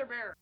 [0.00, 0.39] Brother Bear.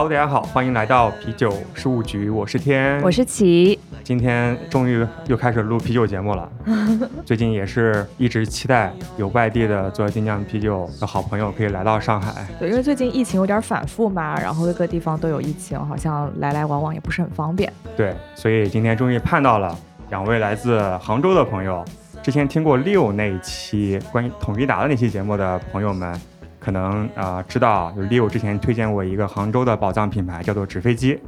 [0.00, 3.78] Hello，大家好，欢迎来到啤酒事务局，我是天，我是齐。
[4.02, 6.50] 今天终于又开始录啤酒节目了。
[7.26, 12.46] 最近也是一直期待有外地的做精酿啤酒的好朋友可以来到上海。
[12.58, 17.70] 对，因为最近疫情有点反复嘛，然后各个地方都有疫情，好像来来往往也不是很方便。
[17.94, 19.78] 对，所以今天终于盼到了
[20.08, 21.84] 两位来自杭州的朋友。
[22.22, 26.18] 之前听过六那一期关于统一达的那期节目的朋友们。
[26.60, 31.18] 可能啊知道，就 Leo 之前推荐过一个杭州的宝藏品牌，叫做纸飞机。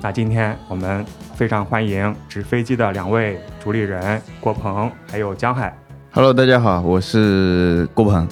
[0.00, 5.72] 那今天我们非常欢迎纸飞机的两位主理人郭鹏还有江海。
[6.10, 8.28] Hello，大家好，我是郭鹏。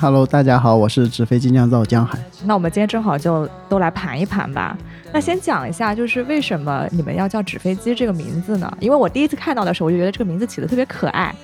[0.00, 2.16] Hello，大家好，我是纸飞机酿造江海。
[2.44, 4.78] 那我们今天正好就都来盘一盘吧。
[5.12, 8.76] 那先讲一下，就是为什么你们要叫纸飞机这个名字呢？
[8.80, 11.34] 因为我第一次看到的时候，我就觉得这个名字起的特别可爱。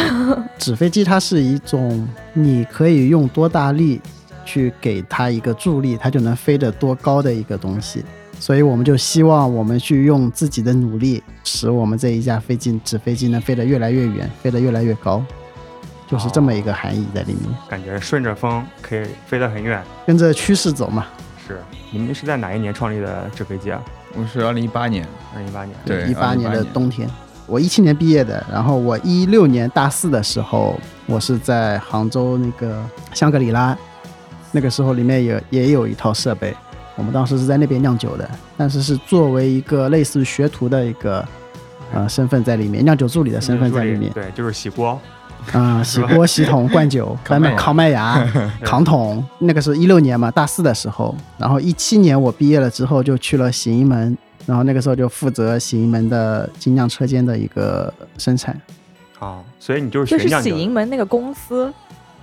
[0.58, 4.00] 纸飞机它是一种你可以用多大力
[4.46, 8.02] 去给它一个助力，它就能飞得多高的一个东西。
[8.40, 15.22] 所以我们就希望我们去用自己的努力，使我们这一架飞机纸飞机能飞得越来越远，飞得越来越高，
[16.08, 17.42] 就是这么一个含义在里面。
[17.68, 21.06] 感觉顺着风可以飞得很远，跟着趋势走嘛。
[21.52, 23.80] 是，你们是在哪一年创立的纸飞机啊？
[24.14, 27.08] 我是二零一八年，二零一八年，对，一八年的冬天。
[27.46, 33.76] 我一七年毕业的，然后我一六年大四的时候，我是在杭州那个香格里拉，
[34.52, 36.54] 那个时候里面也也有一套设备，
[36.96, 41.26] 我们当时是在那边酿酒的，但是是作为一个类似学徒的一个
[41.92, 44.98] 呃身份在里面，酿酒助理的身份在里面，对，就是洗锅，
[45.52, 48.24] 啊，洗锅、洗桶、灌酒、搬麦、扛麦芽、
[48.62, 54.16] 扛 桶，那个是一六年嘛，大四的时候，然后一七年我毕业了之后就去了洗衣门。
[54.44, 58.60] 然后那个时候就负责洗衣门的精酿车间的一个生产，
[59.20, 61.72] 哦，所以你就是就是洗衣门那个公司，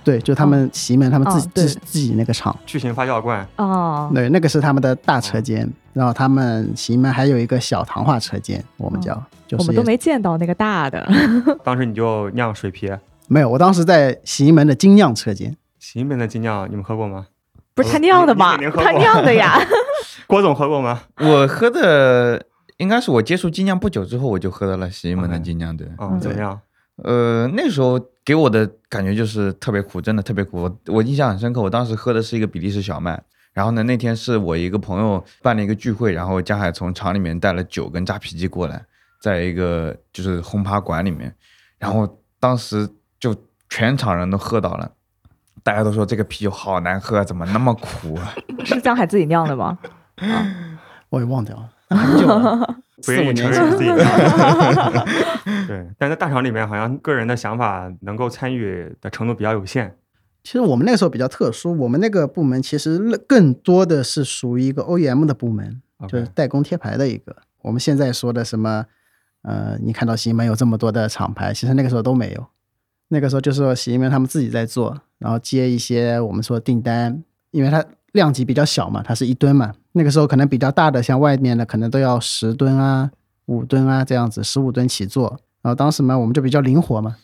[0.04, 9.14] 对，就他们洗衣门他们自己自自己那个厂，巨型发酵罐，哦，对，那个是他们的大车间，然后他们洗衣门还有一个小糖化车间，我们叫，
[9.48, 11.10] 就是我们都没见到那个大的，
[11.64, 12.92] 当时你就酿水啤，
[13.32, 17.28] 没有，我当时在洗衣门的精酿车间，洗衣门的精酿你们喝过吗？
[17.74, 18.58] 不是他酿的吗？
[18.74, 19.56] 他酿的呀。
[20.26, 21.02] 郭总喝过吗？
[21.20, 22.44] 我喝的
[22.78, 26.60] 应该是我接触精酿不久之后，我就喝到了洗衣门的精酿，对，嗯，怎么样？
[27.04, 30.68] 呃，那时候给我的感觉就是特别苦，真的特别苦。
[30.88, 33.22] 我印象很深刻，我当时喝的是一个比利时小麦。
[33.52, 38.84] 然后呢，那天是我一个朋友办了一个聚会，然后江海从厂里面带了酒跟扎啤机过来，
[39.22, 41.32] 在一个就是轰趴馆里面，
[41.78, 42.88] 然后当时
[43.20, 43.36] 就
[43.68, 44.90] 全场人都喝倒了，
[45.62, 48.34] 大家都说这个啤酒好难喝，怎么那么苦啊？
[48.64, 49.78] 是江海自己酿的吗？
[51.10, 53.84] 我也忘掉了，很久了，不愿意承认自己。
[55.66, 59.96] 对，但在大厂里面，好像个人的想法能够参与的程度比较有限。
[60.42, 62.98] 其实我们那个时候比较特殊，我们那个部门其实
[63.28, 67.36] 更多的是属于一个 OEM 的部门，就是代工贴牌的一个。
[67.62, 68.86] 我们现在说的什么，
[69.42, 72.46] 呃，你看到洗衣门有这么多的厂牌，其实那个时候都没有。
[73.10, 77.22] 那个时候就是说洗衣门他们自己在做，然后接一些我们说订单，
[77.52, 77.84] 因为它。
[78.12, 79.72] 量级比较小嘛，它是一吨嘛。
[79.92, 83.08] 那个时候可能比较大的，像外面的可能都要十吨啊、
[83.46, 85.38] 五吨啊这样子，十五吨起做。
[85.62, 87.14] 然后当时嘛，我们就比较灵活嘛，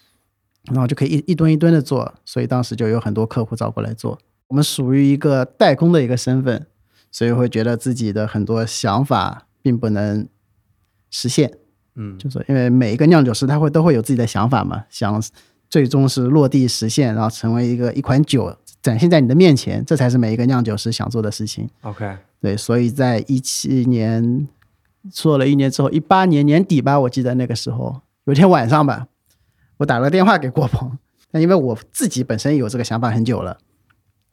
[0.66, 4.16] 然后就可以一一吨一吨的做，所以当时就有很多客户找过来做。
[4.46, 6.64] 我们属于一个代工的一个身份，
[7.10, 10.28] 所以会觉得自己的很多想法并不能
[11.10, 11.52] 实现。
[11.96, 15.20] 嗯，就是因为每一个酿酒师他会都会有自己的想法嘛，想
[15.68, 18.56] 最终是落地实现，然后成为一个一款酒。
[18.82, 21.68] 展现在你的面前，这才是每一个酿酒师想做的事情。
[21.82, 24.46] OK，对，所以在一七年
[25.10, 29.08] 做了一年之后，一八年年底吧，我记得那个时候有天晚上吧，
[29.78, 30.96] 我打了个电话给郭鹏，
[31.32, 33.58] 那因为我自己本身有这个想法很久了，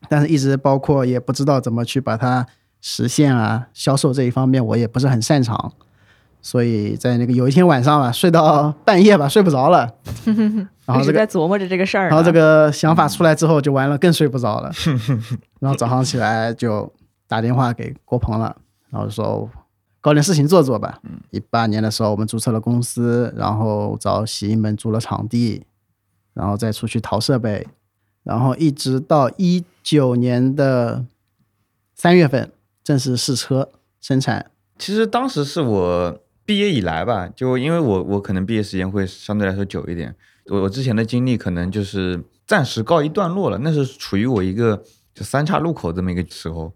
[0.07, 2.45] 但是一直包括也不知道怎么去把它
[2.79, 5.74] 实现啊，销售这一方面我也不是很擅长。
[6.45, 9.89] 所以在那个有一天晚上吧，睡到半夜吧，睡不着了，
[10.85, 12.09] 然后一直在琢磨着这个事儿。
[12.09, 14.69] 然后这个想法出来之后就完了，更睡不着了。
[15.61, 16.91] 然后早上起来就
[17.29, 18.53] 打电话给郭鹏了，
[18.89, 19.49] 然后说
[20.01, 20.99] 搞点事情做做吧。
[21.31, 25.65] 一八年的时候我们注册了公司，然后找洗衣门租了场地，
[26.33, 27.65] 然后再出去淘设备，
[28.23, 31.05] 然后一直到一九年的
[31.95, 32.51] 三月份
[32.83, 33.69] 正式试车
[34.01, 34.51] 生产。
[34.77, 36.19] 其实当时是我。
[36.45, 40.13] 毕业以来吧，就因为我我可能毕业时间会相对来说久一点，
[40.47, 43.57] 我我之前的经历可能就是暂时告一段落了。
[43.59, 44.81] 那是处于我一个
[45.13, 46.73] 就三岔路口这么一个时候。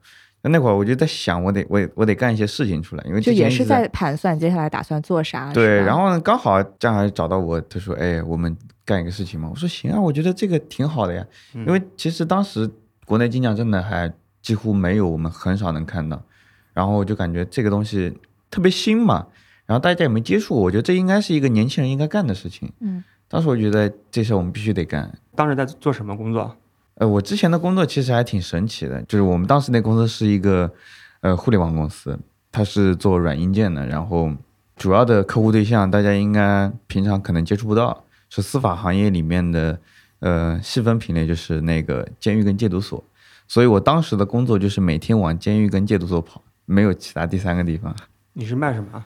[0.49, 5.51] 那会儿我就在想，我得我我得干一些事情出来，因为就也是在在盘算接下来打算做啥。
[5.51, 8.55] 对，然后呢，刚好江海找到我，他说：“哎，我们
[8.85, 12.69] 干一个事情嘛。”我说：“行啊，我觉得这个挺好的呀。”因为其实当时
[13.03, 14.09] 国内金奖真的还
[14.41, 16.23] 几乎没有，我们很少能看到。
[16.73, 18.17] 然后我就感觉这个东西
[18.49, 19.27] 特别新嘛，
[19.67, 22.71] 然后大家也没接触，我觉得这应该是一个年轻人应该干的事情。
[22.79, 25.15] 嗯，当时我觉得这事我们必须得干。
[25.35, 26.55] 当时在做什么工作？
[26.95, 30.73] 呃，我之前的工作其实还挺神奇的，就是我们当时那公司是一个。
[31.21, 32.17] 呃，互联网公司，
[32.51, 34.31] 它是做软硬件的，然后
[34.75, 39.79] 主要的客户对象，大家应该平常可能接触不到，是司法行业里面的，
[40.19, 43.03] 呃，细分品类就是那个监狱跟戒毒所，
[43.47, 47.93] 所以我当时的工作就是每天往监狱跟戒毒所跑，没有其他第三个地方。
[48.33, 49.03] 你是卖什么？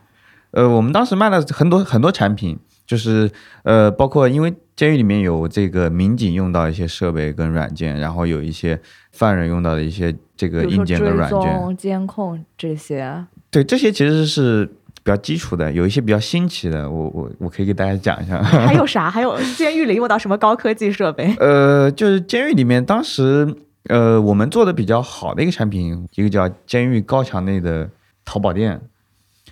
[0.51, 3.29] 呃，我们当时卖了很多很多产品，就是
[3.63, 8.79] 呃，包括因为监狱里面有这个民警用到一些设备跟软件，然后有一些
[9.11, 10.15] 犯人用到的一些。
[10.41, 18.41] 这个硬件跟软件、监控这些，对这些其实是比较基础的，有一些比较新奇的，我我我可以给大家讲一下。
[18.41, 19.07] 还 有啥？
[19.07, 21.31] 还有监狱里用到什么高科技设备？
[21.39, 23.55] 呃，就是监狱里面当时
[23.89, 27.87] 呃我们做的比较好的一个产品，一个叫监狱高墙内的
[28.25, 28.81] 淘宝店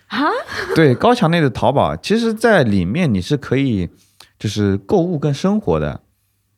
[0.09, 0.27] 啊。
[0.75, 3.89] 对，高墙内的淘宝，其实在里面你是可以
[4.37, 6.01] 就是购物跟生活的，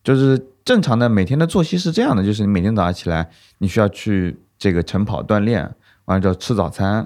[0.03, 0.48] 就是。
[0.63, 3.27] 正常的每天的作息是这样的，就是你每天早上起来，
[3.57, 5.63] 你需要去这个晨跑锻炼，
[6.06, 7.06] 完了之后吃早餐，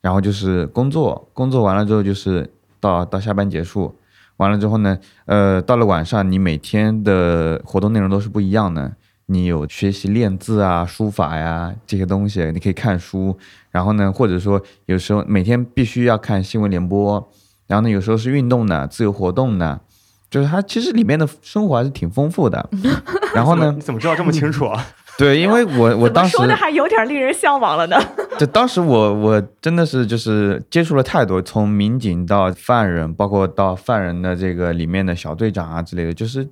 [0.00, 3.96] 然后就是工作，工作完了之后就是到到下班结束，
[4.38, 8.96] 完了之后呢，呃，到了晚上，你每天的活动内容都是不一样的。
[9.26, 13.36] 你有学习练字啊、书法呀这些东西，你可以看书，
[13.70, 17.32] 然后呢，或者说有时候每天必须要看新闻联播，
[17.66, 19.80] 然后呢，有时候是运动的、自由活动的。
[20.28, 22.68] 就是它其实里面的生活还是挺丰富的，
[23.32, 23.72] 然后呢？
[23.72, 24.84] 你怎么知道这么清楚啊？
[25.16, 27.96] 对，因为我我当时说的还有点令人向往了呢。
[28.36, 36.48] 就当时我我真的是就是接触了太多，从民警到犯人，包括到犯人的这个里面的小队长啊之类的，就是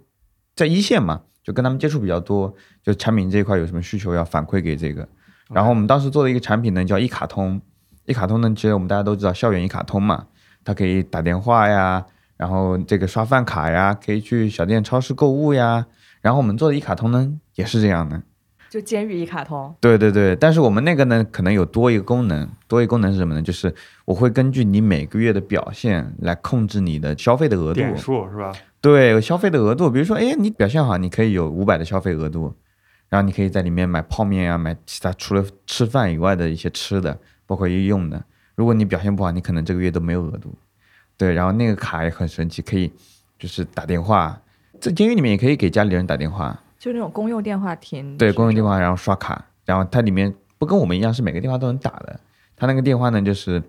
[0.55, 2.52] 在一线嘛，就跟他们接触比较多。
[2.82, 5.06] 就产品这一块有什么需求要反馈给这个，
[5.52, 7.61] 然后我们当时做的一个产品呢叫一卡通，
[8.06, 10.26] 一卡通呢其实我们大家都知道校园一卡通嘛，
[10.64, 12.05] 它可以打电话呀。
[12.37, 15.87] 然后这个刷饭卡呀，可以去小店、超市购物呀。
[16.20, 18.20] 然后我们做的一卡通呢，也是这样的，
[18.75, 19.73] 就监狱一卡通。
[19.81, 23.41] 对对对，但是我们那个呢，可能有多一个功能，多一个功能是什么呢？
[23.41, 23.73] 就是
[24.05, 27.75] 我会根据你每个月的表现来控制你的消费的额度。
[27.75, 28.53] 点数是吧？
[28.81, 32.53] 对，消费的额度，比如说，哎，你表现好，你可以有五百的消费额度，
[33.09, 37.17] 然后你可以在里面买泡面啊，买其他除了吃饭以外的一些吃的，
[37.47, 38.20] 包括一用的。
[38.56, 40.53] 如果你表现不好，你可能这个月都没有额度。
[41.17, 42.91] 对，然后那个卡也很神奇，可以
[43.38, 44.43] 就是打电话，
[44.81, 48.19] 在监狱里面也可以给家里人打电话，就那种公用电话亭。
[48.19, 52.21] 对，公用电话，然后刷卡，然后它里面不跟我们一样是每个电话都能打的，
[52.55, 53.63] 它那个电话呢，就是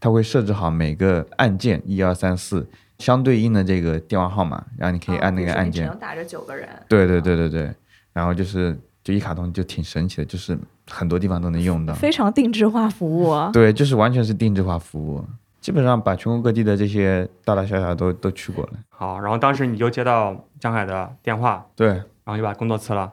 [0.00, 2.66] 它会设置好每个按键一二三四
[2.98, 5.84] 相对应的这个电话号码，然后你可以按那个按键。
[5.84, 6.68] 只能打着九个人。
[6.88, 7.72] 对对对对对，
[8.12, 10.58] 然后就是就一卡通就挺神奇的，就是
[10.90, 13.32] 很多地方都能用到，非常定制化服务。
[13.52, 15.24] 对，就是完全是定制化服务。
[15.60, 18.72] 基本上把全国各地的这些大大小小都都去过了。
[18.88, 23.10] 好，然后当时你就接到江海的电话，对，然后就把工作辞了。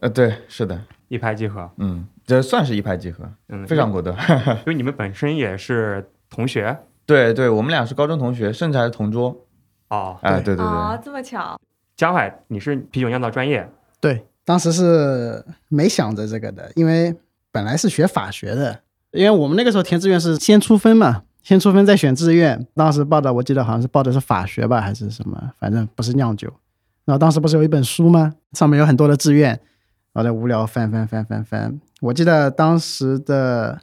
[0.00, 1.70] 呃，对，是的，一拍即合。
[1.76, 4.16] 嗯，这算是一拍即合，嗯，非常果断。
[4.60, 6.76] 因为你们本身也是同学。
[7.04, 9.44] 对对，我们俩是高中同学，甚至还是同桌。
[9.90, 11.60] 哦，哎，对对对，啊，这么巧。
[11.94, 13.70] 江海，你是啤酒酿造专业？
[14.00, 17.14] 对，当时是没想着这个的，因为
[17.52, 18.80] 本来是学法学的，
[19.12, 21.24] 因为我们那个时候填志愿是先出分嘛。
[21.42, 26.52] 先出分再选志愿，当时报的我记得好像是报的是法学吧，还是什么，反正不是酿酒。
[27.06, 28.34] 然后当时不是有一本书吗？
[28.52, 29.48] 上面有很多的志愿，
[30.12, 31.80] 然后在无聊翻翻翻翻翻。
[32.02, 33.80] 我记得当时的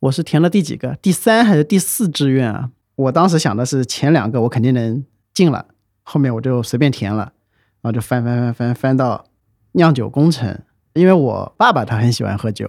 [0.00, 0.96] 我是填了第几个？
[1.02, 2.70] 第三还是第四志愿啊？
[2.94, 5.66] 我当时想的是前两个我肯定能进了，
[6.04, 7.32] 后面我就随便填了，
[7.82, 9.26] 然后就翻翻翻翻翻到
[9.72, 10.60] 酿酒工程，
[10.92, 12.66] 因为我爸爸他很喜欢喝酒，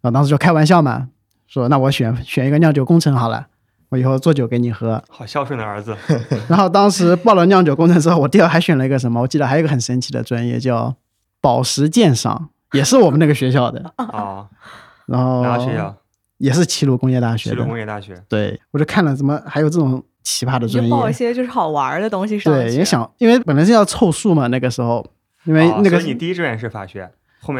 [0.00, 1.08] 然后当时就开玩笑嘛。
[1.46, 3.46] 说那我选选一个酿酒工程好了，
[3.94, 5.00] 我以后做酒给你喝。
[5.08, 5.96] 好孝顺的儿子。
[6.50, 9.20] 然后当时报了酿酒工程之后，我第二还选了一个什么？
[9.20, 10.92] 我记得还有一个很神奇的专业叫
[11.40, 14.46] 宝石鉴赏，也是我们那个学校的啊。
[15.06, 15.94] 然后哪个学校？
[16.38, 17.50] 也是齐鲁工业大学。
[17.50, 18.20] 齐鲁工业大学。
[18.28, 20.90] 对，我就看了怎么还有这种奇葩的专业。
[20.90, 22.52] 报一些就是好玩的东西上。
[22.52, 25.06] 对，也想，因为本来是要凑数嘛，那个时候，
[25.44, 25.98] 因为那个。
[26.00, 27.08] 你第一志愿是法学。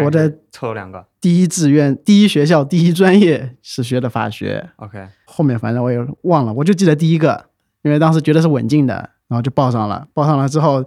[0.05, 4.71] 我的凑了两个，第一志愿、第一学校、第一专业是学的法学。
[4.77, 7.47] OK，后面反正我也忘了，我就记得第一个，
[7.83, 8.95] 因为当时觉得是稳进的，
[9.29, 10.07] 然后就报上了。
[10.15, 10.85] 报上了之后，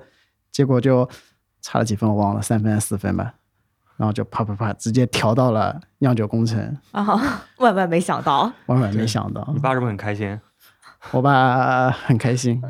[0.52, 1.08] 结果就
[1.62, 3.34] 差了几分我忘了，三分还是四分吧。
[3.98, 7.04] 然后就啪啪啪直接调到了酿酒工程，啊，
[7.58, 10.40] 万万没想到，万万没想到你，爸是不是很开心？
[11.12, 12.62] 我爸很开心，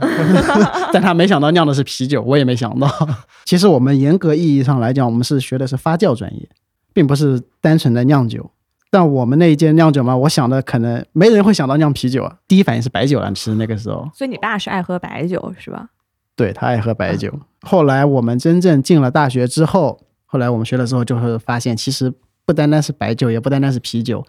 [0.94, 2.88] 但他没想到酿的是啤酒，我也没想到。
[3.46, 6.48] 其实我们严格意义上来讲，我们是学的是发酵专业，
[6.94, 8.51] 并不是单纯的酿酒。
[8.89, 13.29] 但我们那一届酿酒嘛，我想的可能没人会想到酿啤酒啊，第一反应是白酒了。
[13.34, 15.89] 其实那个时候，所以你爸是爱喝白酒是吧？
[16.36, 17.34] 对他爱喝白酒。
[17.62, 22.13] 后来我们真正进了大学之后，后来我们学了之后，就会发现，其实
[22.46, 24.25] 不单单是白酒，也不单单是啤酒。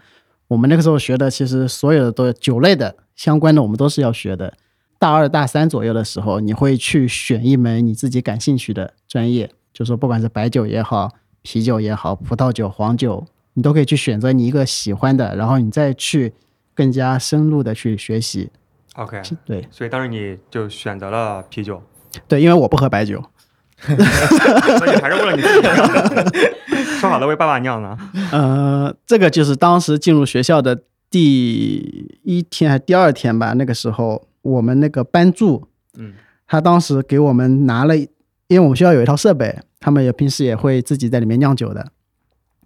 [0.48, 4.54] 我们那个时候学的，其实所有的都酒类的相关的，我们都是要学的。
[4.96, 11.10] 大二大三左右的时候，你会去选一门你自己感兴趣的专业，就说不管是白酒也好，
[11.42, 16.32] 啤酒也好，葡萄酒、黄酒，你都可以去选择你一个喜欢的，然后你再去
[16.75, 18.50] 更加深入的去学习。
[18.94, 21.82] OK，对所以当时你就选择了啤酒，
[22.28, 23.20] 对，因为我不喝白酒，
[23.82, 26.48] 所以还是为了你自己。
[27.00, 27.96] 说好了为爸爸酿呢。
[28.32, 33.52] 呃，这个就是当时进入学校的第一天还是第二天吧。
[33.54, 36.12] 那个时候，我们那个班助，嗯，
[36.46, 38.08] 他当时给我们拿了，因
[38.50, 41.92] 为我们学校有一套设备，他们也平时也会自己在里面酿酒的。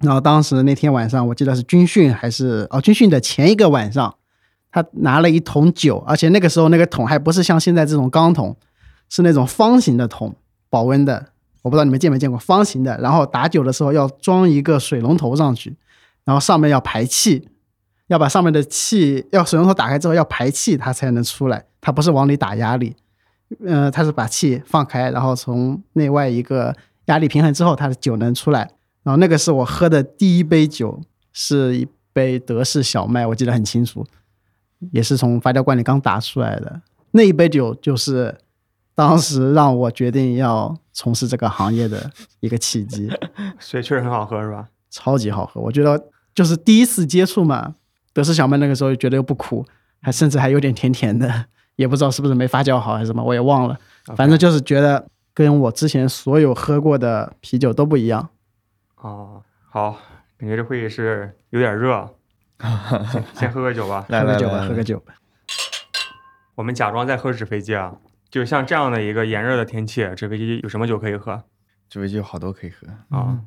[0.01, 4.15] 然后当时那天晚上，我记得是军训还是哦军训的前一个晚上，
[4.71, 8.57] 他拿了一桶酒，而且那个时候那个桶还不是像现在这种钢桶，
[9.09, 10.35] 是那种方形的桶，
[10.69, 11.27] 保温的。
[11.63, 15.77] 我不知道你们见没见过方形的，然后打酒的时候要装一个水龙头上去，
[16.25, 17.49] 然后上面要排气，
[18.13, 22.95] 要把上面的气要水龙头打开之后要排气，它才能出来，它不是往里打压力，
[23.65, 26.77] 呃，它是把气放开，然后从内外一个
[27.07, 28.71] 压力平衡之后，它的酒能出来。
[29.03, 31.01] 然后那个是我喝的第一杯酒，
[31.33, 34.07] 是一杯德式小麦，我记得很清楚，
[34.91, 36.83] 也是从发酵罐里刚打出来的。
[37.13, 38.37] 那一杯酒就是
[38.95, 43.11] 当时让我决定要从事这个行业的一个契机，
[43.59, 44.69] 所以确实很好喝是吧？
[44.91, 45.59] 超级好喝。
[45.63, 47.75] 我觉得就是第一次接触嘛，
[48.13, 49.65] 德式小麦那个时候觉得又不苦，
[50.01, 53.79] 还甚至还有点甜甜的， 也不知道是不是没发酵好还是什么，我也忘了。
[54.17, 58.29] 反正就是觉得跟我之前所有喝过的啤酒都不一样。
[58.97, 59.99] 哦，好，
[60.37, 62.09] 感觉这会议室有点热，
[63.11, 64.05] 先先喝个酒吧。
[64.09, 65.15] 来 喝个酒吧，来来来喝个酒吧。
[66.55, 67.97] 我们假装在喝纸飞机啊，
[68.31, 71.43] 就像这样的一个炎热的天气，纸飞机有什么酒可以喝
[71.89, 73.39] 纸飞机有好多可以喝，啊？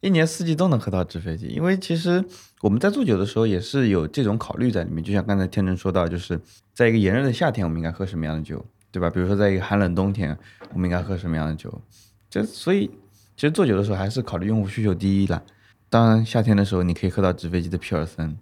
[0.00, 1.46] 一年四季都能喝到纸飞机。
[1.48, 2.24] 因为其实
[2.60, 6.40] 我们在做酒的时候也是有这种考虑在里面，就像刚才天成说到，就是
[6.72, 9.08] 在一个炎热的夏天，我们应该喝什么样的酒，对吧？
[9.10, 10.36] 比如说在一个寒冷冬天，
[10.72, 11.80] 我们应该喝什么样的酒？
[12.28, 12.90] 这所以
[13.36, 15.42] 其实做酒的时候还是考虑用户需求第一啦。
[15.88, 18.36] 当然夏天的时候，你可以喝到纸飞机的皮尔森，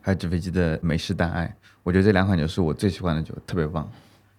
[0.00, 1.54] 还有纸飞机的美式淡爱。
[1.82, 3.90] 我觉得这两款酒是我最喜欢的酒，特别棒。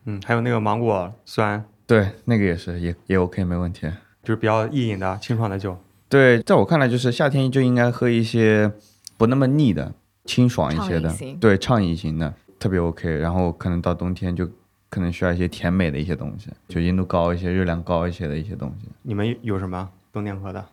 [0.06, 3.88] 嗯，还有那个芒果酸，对，那个也是，也也 OK，没问题。
[4.24, 5.78] 就是比较易饮的清爽的酒。
[6.10, 8.72] 对，在我看来，就是夏天就应该喝一些
[9.16, 9.94] 不那么腻的、
[10.26, 13.08] 清爽一些的对，畅饮型的特别 OK。
[13.08, 14.50] 然后可能到冬天就
[14.90, 18.90] 可能需要一些甜美的一些东西，酒精度高一些、热量高一些的一些东西。
[19.04, 20.66] 你们有什么冬天喝的？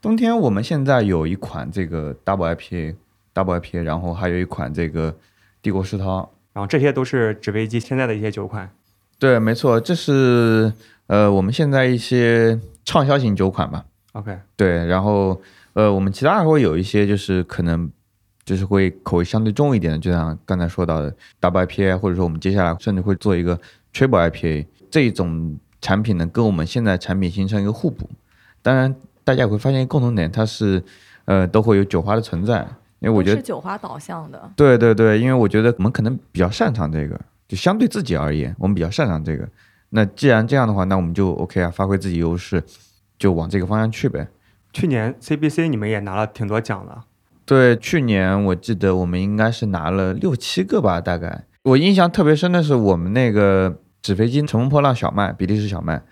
[0.00, 5.16] 冬天我们现在有一款这个 Double IPA，Double IPA，然后还有一款这个
[5.60, 6.30] 帝国世涛。
[6.52, 8.70] 然后这些都是纸飞机现在的一些酒款。
[9.18, 10.72] 对，没错，这是
[11.08, 13.84] 呃我们现在一些畅销型酒款吧。
[14.16, 15.38] OK，对，然后
[15.74, 17.90] 呃，我们其他还会有一些，就是可能
[18.46, 23.60] 就是会口味相对重一点的，就像刚才说到的 Double IPA，或者说我们接下来甚至会做一个
[23.92, 28.08] Triple IPA 这一种产品呢，跟我们现在产品形成一个互补。
[28.62, 30.82] 当然，大家也会发现一个共同点，它是
[31.26, 32.66] 呃都会有酒花的存在，
[33.00, 39.46] 因为我觉得是酒花导向的，对对对，因为我觉得我们可能比较擅长这个，就相对自己而言，我们比较擅长这个。
[39.90, 42.62] 那既然这样的话，那我们就 OK 啊，发挥自己优势，
[43.18, 44.28] 就往这个方向去呗。
[44.72, 47.02] 去年 CBC 你们也拿了挺多奖的。
[47.44, 51.44] 对，去年我记得我们应该是拿了六七个吧，大概。
[51.62, 56.02] 我印象特别深的是我们那个纸飞机乘风破浪小麦，比利时小麦，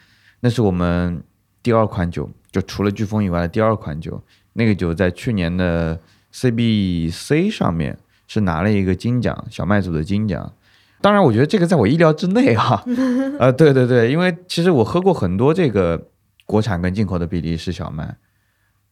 [0.41, 1.23] 那是我们
[1.63, 4.23] 第二款酒，就除了飓风以外的第二款酒。
[4.55, 5.99] 那个酒在去年的
[6.33, 10.53] CBC 上面是拿了一个金奖，小麦组的金奖。
[11.01, 12.85] 当然，我觉得这个在我意料之内哈、
[13.39, 16.07] 呃，对对对，因为其实我喝过很多这个
[16.47, 18.17] 国产跟进口的比利时小麦，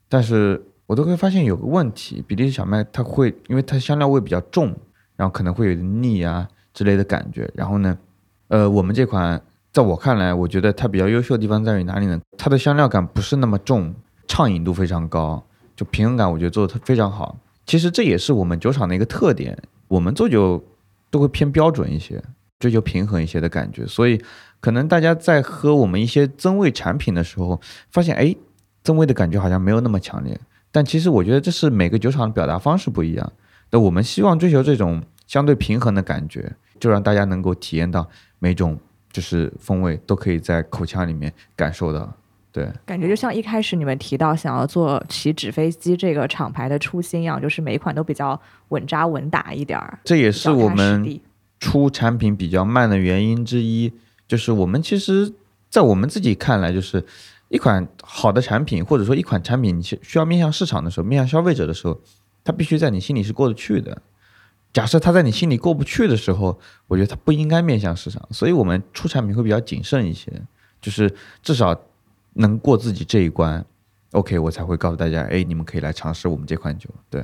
[0.08, 4.74] 但是我都会发现有个问题，比利时小麦它会因为它香料味比较重，
[5.16, 7.50] 然后可能会有点腻啊之类的感觉。
[7.54, 7.98] 然后呢，
[8.48, 9.40] 呃，我们这款
[9.72, 12.20] 在我看来，我觉得它比较优秀的地方在于哪里呢？
[12.36, 13.94] 它的香料感不是那么重，
[14.26, 15.42] 畅饮度非常高，
[15.76, 17.38] 就平衡感我觉得做的非常好。
[17.64, 19.56] 其实这也是我们酒厂的一个特点，
[19.88, 20.62] 我们做酒
[21.10, 22.22] 都会偏标准一些，
[22.58, 24.20] 追求平衡一些的感觉，所以
[24.62, 28.34] 可能大家在喝我们一些增味产品的时候，发现哎，
[28.84, 30.38] 增味的感觉好像没有那么强烈。
[30.70, 33.32] 但其实我觉得这是每个酒厂的表达方式不一样。
[33.70, 38.78] 那我们希望追求这种相对平衡的感觉，就让大家能够体验到每种
[39.10, 42.10] 就是风味都可以在口腔里面感受到。
[42.52, 49.98] 对，感觉就像一开始你们提到想要做起纸飞机这个厂牌的初心一样，就是每一款都比较稳扎稳打一点儿。
[50.04, 51.20] 这也是我们
[51.58, 53.92] 出产品比较慢的原因之一。
[54.32, 55.30] 就是我们其实，
[55.68, 57.04] 在我们自己看来，就是
[57.50, 62.00] 一款好的产品，或者说一款产品，你需要面向市场的时候，面向消费者的时候，
[62.42, 64.00] 它必须在你心里是过得去的。
[64.72, 68.26] 假设它在你心里过不去的时候，我觉得它不应该面向市场。
[68.30, 70.32] 所以我们出产品会比较谨慎一些，
[70.80, 71.78] 就是至少
[72.32, 73.62] 能过自己这一关
[74.12, 76.88] ，OK，我才会告诉大家，哎，你们可以来尝试我们这款酒。
[77.10, 77.22] 对。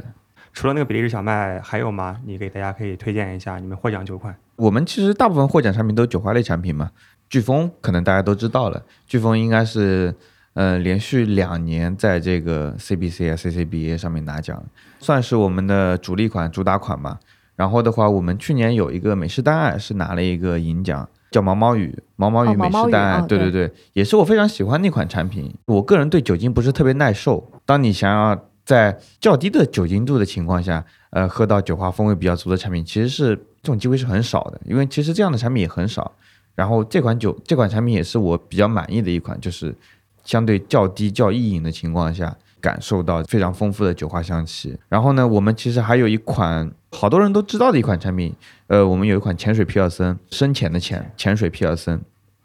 [0.53, 2.17] 除了那个比利时小麦，还有吗？
[2.25, 4.35] 你给大家可以推荐一下你们获奖酒款。
[4.57, 6.91] 我们其实大部分获奖产品都是酒花类产品嘛。
[7.31, 10.15] 飓风可能大家都知道了，飓风应该是
[10.55, 14.61] 呃连续两年在这个 CBC 啊 CCBA 上面拿奖，
[14.99, 17.21] 算是我们的主力款、主打款吧。
[17.55, 25.55] 然后的话，我们去年有一个美式淡艾是拿了一个银奖，叫毛毛雨，毛毛雨美式淡艾，对对对，也是我非常喜欢那款产品。
[25.67, 28.48] 我个人对酒精不是特别耐受，当你想要。
[28.69, 36.13] 在较低的酒精度的情况下，呃，喝到酒花风味比较足的产品，其实是这种机会是很少的，因为其实这样的产品也很少。
[36.55, 39.75] 然后这款酒这款产品也是我比较满意的一款，就是
[40.23, 44.79] 相对较低较易饮的情况下，感受到非常丰富的酒花香气。
[44.91, 48.35] 然后呢，我们其实还有一款好多人都知道的一款产品，
[48.67, 51.99] 呃，我们有一款潜水皮尔森，深浅的浅，潜水皮尔森，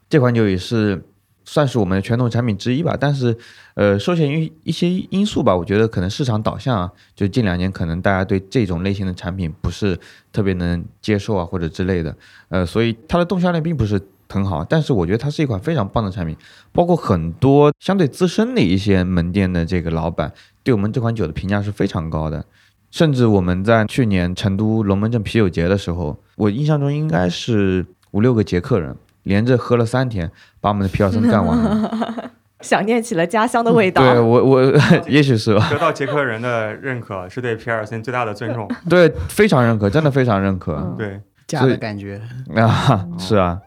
[0.07, 1.03] 这款酒也是。
[1.45, 3.35] 算是我们的传统产品之一吧，但是，
[3.75, 9.99] 呃，受限于一些因素吧，我觉得可能市场导向啊，就近两年可能大家对这种类型的产品不是
[10.31, 12.15] 特别能接受啊，或者之类的，
[12.49, 14.63] 呃，所以它的动销量并不是很好。
[14.63, 16.35] 但是我觉得它是一款非常棒的产品，
[16.71, 20.31] 包括很多相对资深的一些门店的这个老板
[20.63, 22.45] 对我们这款酒的评价是非常高的，
[22.89, 28.95] 甚至我们在去年成都龙门阵啤酒节的时候，我印象中应该是五六个捷克人。
[29.23, 30.31] 连着喝了三天，
[30.61, 32.31] 把我们的皮尔森干完了，
[32.61, 34.01] 想念起了家乡的味道。
[34.01, 34.73] 对我，我
[35.07, 35.69] 也许是吧。
[35.69, 38.69] 得到捷克人的认可，是对皮尔森最大的尊重。
[38.89, 40.95] 对，非常认可，真的非常认可。
[40.97, 42.21] 对，家的感觉
[42.55, 43.59] 啊，是啊，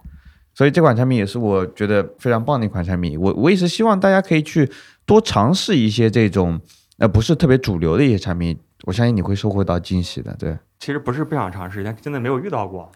[0.55, 3.19] 所以这款产品也是我觉得非常棒的一款产品。
[3.21, 4.71] 我我也是希望大家可以去
[5.05, 6.61] 多尝试一些这种
[6.99, 10.35] 呃不是特别主流的一些产品，我相信你会收获到惊喜的。
[10.38, 10.57] 对。
[10.78, 12.90] 其实不是不想尝试，但真的没有遇到过。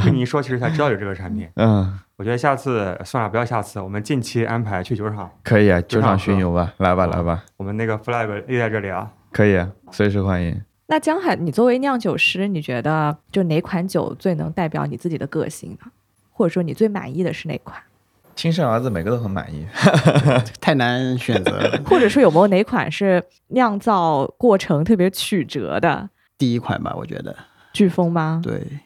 [0.00, 1.48] 听你一说，其实才知道有这个产品。
[1.56, 5.30] 嗯，我觉得下次算了，不要下次，我们近期安排去酒厂。
[5.42, 7.44] 可以啊，酒厂巡游吧，来吧，来吧。
[7.56, 9.10] 我们那个 flag 立在这里啊。
[9.32, 10.62] 可以啊，随时欢迎。
[10.86, 15.90] 那江海，你作为酿酒师，你觉得就哪款酒最能代表你自己的个性呢？
[16.32, 17.76] 或者说你最满意的是哪款？
[18.36, 19.66] 亲生儿子每个都很满意，
[20.60, 21.60] 太难选择。
[21.84, 26.08] 或者说有没有哪款是酿造过程特别曲折的？
[26.38, 27.36] 第一款吧，我觉得
[27.74, 28.40] 飓风吗？
[28.42, 28.80] 对，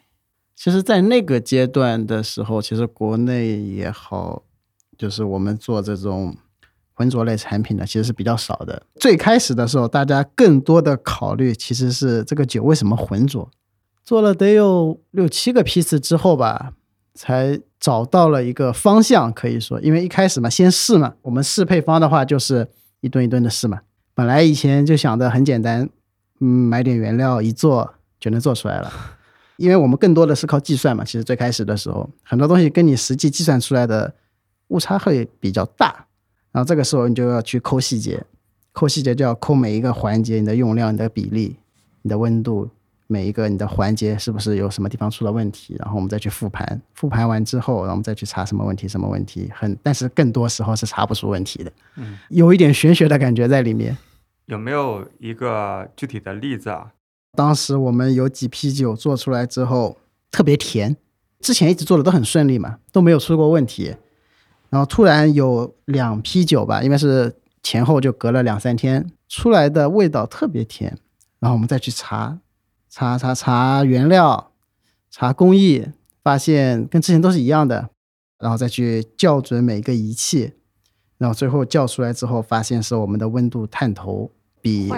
[0.55, 4.43] 其实，在那个阶段的时候，其实国内也好，
[4.97, 6.35] 就是我们做这种
[6.93, 8.83] 浑浊类产品的，其实是比较少的。
[8.95, 13.49] 最开始的时候，大家更多的考虑其实是这个酒为什么浑浊。
[14.03, 16.73] 做了得有六七个批次之后吧，
[17.13, 22.67] 才找到了一个方向，可以说，因为一开始嘛，先试嘛，我们试配方的话，就是
[23.01, 23.81] 一吨一吨的试嘛。
[24.13, 25.89] 本来以前就想的很简单。
[26.43, 28.91] 嗯，买点原料一做就能做出来了，
[29.55, 31.01] 因为我们更多的是靠计算嘛。
[31.05, 34.13] 其实最开始的时候，很多东西跟你实际计算出来的
[34.67, 36.05] 误差会比较大。
[36.51, 38.21] 然后这个时候你就要去抠细节，
[38.73, 41.55] 抠细节就要抠每一个环节，你的用量、你的比例、
[42.01, 42.69] 你的温度，
[43.07, 45.77] 每一个你的环节是不是有什么地方出了问题？
[45.79, 49.49] 然后我们再去复盘，复盘完之后，然后我们再去查什么问题、什么问题。
[49.55, 51.71] 很，但是更多时候是查不出问题的。
[51.95, 53.95] 嗯，有一点玄学的感觉在里面。
[54.45, 56.93] 有没有一个具体的例子啊？
[57.35, 59.97] 当时我们有几批酒做出来之后
[60.29, 60.95] 特别甜，
[61.39, 63.95] 之前一直做的都很顺利嘛，都没有出过问题。
[64.69, 70.97] 然后突然有两批酒吧，因为是前后就隔了两三天，出来的味道特别甜。
[71.39, 72.39] 然后我们再去查，
[72.89, 74.51] 查查查原料，
[75.09, 75.87] 查工艺，
[76.23, 77.89] 发现跟之前都是一样的。
[78.39, 80.53] 然后再去校准每个仪器。
[81.17, 84.29] 然后最后叫出来之后，发现是我们的温度探头
[84.61, 84.91] 比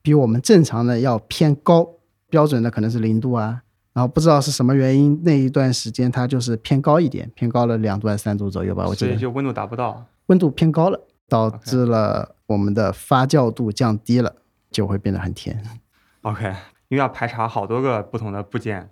[0.00, 1.88] 比我们正常的要偏高，
[2.28, 3.62] 标准的可能是零度啊。
[3.92, 9.10] 然后不知道是什么原因，那一段时间它就是偏高一点，偏高了两度还是三度左右吧，我记得。
[9.10, 14.34] 所以就温度达不到，温度偏高了，导致了我们的发酵度降低了，
[14.70, 15.62] 就会变得很甜。
[16.22, 16.46] OK，
[16.88, 18.88] 因为要排查好多个不同的部件。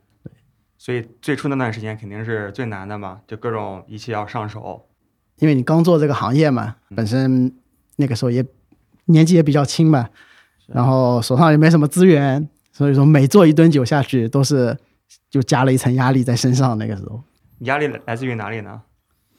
[0.77, 4.87] 所以最初那段时间肯定是最难的嘛，就各种仪器要上手。
[5.41, 7.53] 因为你刚做这个行业嘛，本身
[7.97, 8.45] 那个时候也
[9.07, 10.09] 年纪也比较轻嘛，
[10.67, 14.77] 然后手上也没什么资源，所以说每做一吨酒下去都是
[15.29, 16.79] 就加了一层压力在身上。
[16.79, 17.23] 那个时候
[17.61, 18.83] 压力来自于哪里呢？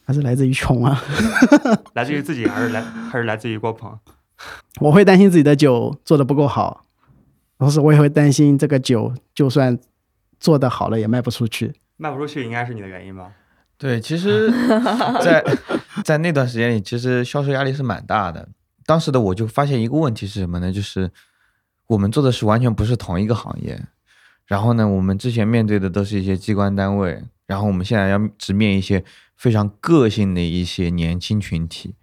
[0.03, 1.01] 还是来自于穷啊，
[1.93, 3.97] 来自于自己还是来还是来自于郭鹏？
[4.79, 6.83] 我会担心自己的酒做的不够好，
[7.59, 9.77] 同时我也会担心这个酒就算
[10.39, 11.73] 做的好了也卖不出去。
[11.97, 13.31] 卖不出去应该是你的原因吧？
[13.81, 14.51] 对，其实，
[15.25, 15.43] 在
[16.03, 18.47] 在那段时间里，其实销售压力是蛮大的。
[18.85, 20.71] 当时的我就发现一个问题是什么呢？
[20.71, 21.09] 就是
[21.87, 23.81] 我们做的是完全不是同一个行业。
[24.45, 29.03] 然后呢，我们之前面对的都是一些机关单位，然后我们现在要直面一些
[29.35, 31.95] 非常个性的一些年轻群体，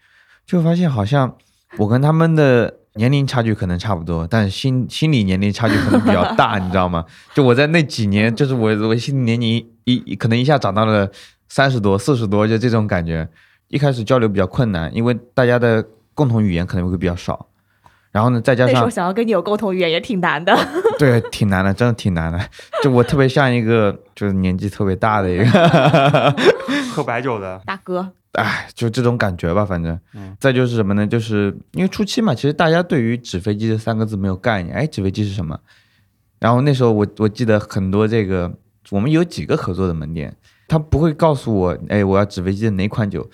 [0.44, 1.36] 就发现好像
[1.76, 7.04] 我跟他们的年龄差距可能差不多，但是心心理年龄差距可能比较大，你知道吗？
[7.34, 11.08] 就我在那几年，就是我我心理年龄一可能一下长到了。
[11.48, 13.28] 三十多、四十多，就这种感觉。
[13.68, 15.84] 一开始交流比较困难，因为大家的
[16.14, 17.46] 共同语言可能会比较少。
[18.10, 20.56] 然后呢，再加上那时候想要跟你有共同语言也挺难的。
[20.98, 22.40] 对，挺难的，真的挺难的。
[22.82, 26.34] 就我特别像一个就是年纪特别大的一个
[26.90, 28.10] 喝白酒的大哥。
[28.32, 30.00] 哎，就这种感觉吧，反正。
[30.14, 30.34] 嗯。
[30.40, 31.06] 再就是什么呢？
[31.06, 34.74] 就是因为初期嘛，其实大家对于纸飞机这三个字没有概念。
[34.74, 35.60] 哎，纸飞机是什么？
[36.40, 38.50] 然后那时候我我记得很多这个，
[38.90, 40.34] 我们有几个合作的门店。
[40.68, 43.28] 他不会告诉我，哎，我要纸飞机的哪款酒，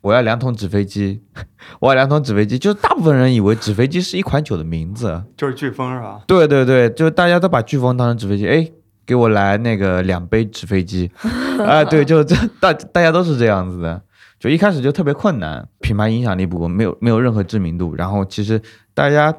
[0.00, 1.22] 我要两桶纸飞机，
[1.80, 2.58] 我要两桶纸飞机。
[2.58, 6.20] 就是大部分人以为纸飞机是一款酒的名字，就是飓风是吧？
[6.26, 8.68] 对对对，就是大家都把飓风当成纸飞机，哎，
[9.06, 11.10] 给我来那个两杯纸飞机，
[11.64, 14.02] 啊，对，就这大大家都是这样子的，
[14.40, 18.60] 就一开始就特别困难，品牌影响力不够，没有没有任何知名度，然后其实
[18.94, 19.32] 大家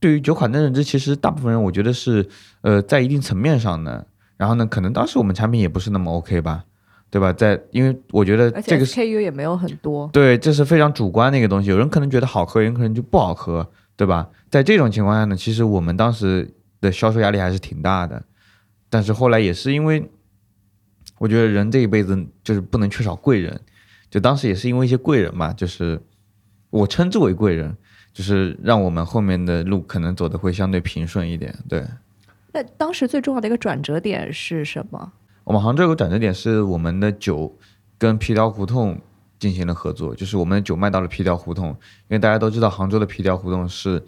[0.00, 2.26] 对于酒款的认知，其实大部分人我觉得是
[2.62, 4.06] 呃在一定层面上的，
[4.38, 6.64] 然后呢，可能当时我们产品也不是那么 OK 吧。
[7.14, 7.32] 对吧？
[7.32, 11.70] 在因为我觉得这个 KU 也没有很多，对，这是非常主观的一个东西。
[11.70, 14.28] 有人可能觉得好喝，有人可能就不好喝，对吧？
[14.50, 18.20] 在这种情况下呢，其实我们当时的销售压力还是挺大的。
[18.90, 20.10] 但是后来也是因为，
[21.18, 23.60] 我觉得人这一辈子就是不能缺少贵人，
[24.10, 26.02] 就当时也是因为一些贵人嘛，就是
[26.70, 27.76] 我称之为贵人，
[28.12, 31.54] 就是让我们后面的路可能走的会相对平顺一点。
[31.68, 31.84] 对。
[32.52, 35.12] 那当时最重要的一个转折点是什么？
[35.44, 37.56] 我们杭州有个转折点是我们的酒
[37.98, 38.98] 跟皮条胡同
[39.38, 41.76] 进行了合作，就是我们的酒卖到了皮条胡同，因
[42.08, 44.02] 为大家都知道杭州的皮条胡同是，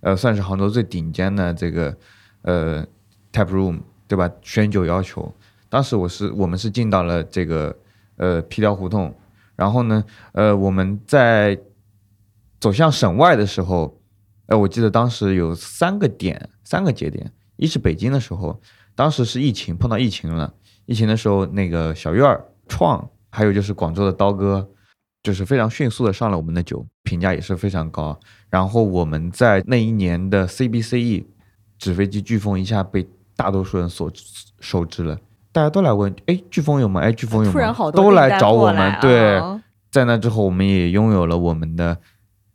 [0.00, 1.96] 呃，算是杭州最顶尖的这个
[2.42, 2.84] 呃
[3.32, 4.28] tap room，对吧？
[4.42, 5.32] 选酒要求，
[5.68, 7.76] 当时我是我们是进到了这个
[8.16, 9.14] 呃皮条胡同，
[9.54, 11.56] 然后呢，呃，我们在
[12.58, 13.96] 走向省外的时候，
[14.46, 18.60] 呃，我记得当时有三个点，三个节点，一是北京的时候，
[18.96, 20.52] 当时是疫情碰到疫情了。
[20.86, 24.68] 疫情的时候，那个小院儿创，还有就是广州的刀哥，
[25.22, 28.18] 就是非常迅速的上了我们的酒，评价也是非常高。
[28.50, 31.24] 然后我们在那一年的 CBCE
[31.78, 34.10] 纸飞机飓风一下被大多数人所
[34.60, 35.18] 熟知了，
[35.52, 37.00] 大家都来问，哎，飓风有吗？
[37.00, 37.90] 哎，飓风有吗？
[37.92, 38.96] 都来找我们。
[39.00, 39.40] 对，
[39.90, 41.98] 在那之后，我们也拥有了我们的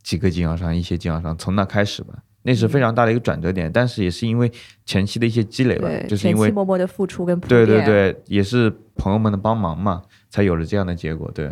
[0.04, 2.14] 几个经销商，一些经销商，从那开始吧。
[2.44, 4.52] 那是非常大的一个转折点，但是也是因为
[4.86, 11.30] 前期的一些积累吧，就是因为默默的付出跟对对对，也是朋友们的帮忙嘛，才有了这样的结果。
[11.34, 11.52] 对。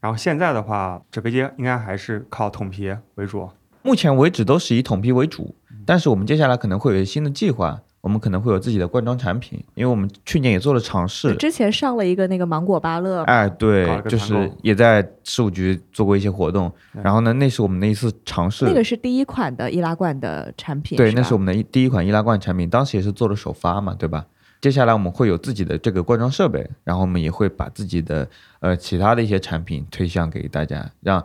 [0.00, 3.48] 然后现在的话，纸飞机应该还是靠桶皮为主，
[3.82, 7.80] 目前为止都是以桶皮为主，但是我们接下来可能会有新的计划。
[8.06, 11.34] 我们可能会有自己的罐装产品，因为我们去年也做了尝试。
[11.34, 16.72] 之前上了一个那个芒果芭乐，哎，对，就是也在事务局做过一些活动。
[17.02, 18.64] 然后呢，那是我们的一次尝试。
[18.64, 24.24] 那个是第一款的易拉罐的产品，对，那是我们的第一款易拉罐产品，当时也是做了首发嘛，对吧？
[24.60, 28.28] 接下来我们会有自己的这个罐装设备，然后我们也会把自己的
[28.60, 31.20] 呃其他的一些产品推向给大家，让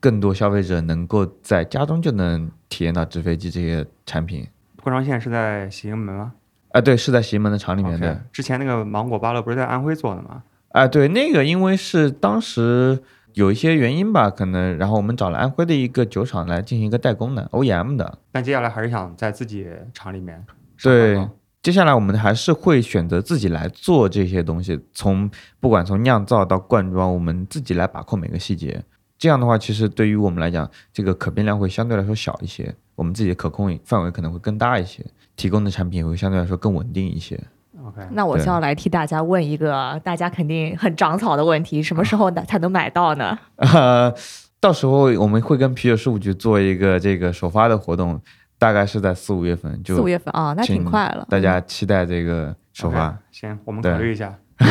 [0.00, 4.46] 更多消费者能够在家中就能体验到纸飞机这些产品。
[4.82, 6.32] 灌装线是在喜盈门吗？
[6.70, 8.20] 啊，对，是在喜盈门的厂里面的。
[8.32, 10.42] 之前那个芒果芭乐不是在安徽做的吗？
[10.70, 13.00] 啊，对，那个因为是当时
[13.34, 18.18] 有一些原因吧，可能然后我们找了安徽的一个酒厂来进行一个代工的 OEM 的。
[18.32, 20.44] 但接下来还是想在自己厂里面。
[20.82, 21.28] 对，
[21.62, 28.82] 接下来我们还是会选择自己来做这些东西，从不管从酿造到灌装，我们自己来把控每个细节。
[29.18, 35.04] 这样的话，其实对于我们来讲，这个可变量会相对来说小一些，我们自己的可控范围可能会更大一些，
[35.36, 37.38] 提供的产品也会相对来说更稳定一些。
[37.84, 43.36] OK，那我就要来替大家问一个大家肯定很长草的问题：什么时候才能买到呢？
[43.56, 44.14] 呃，
[44.60, 48.20] 到时候我们会跟啤酒事务局做一个这个首发的活动，
[48.58, 51.26] 大概是在四五月份，就四五月份啊，那挺快了。
[51.28, 53.18] 大家期待这个首发。
[53.32, 54.32] 行，我们考虑一下。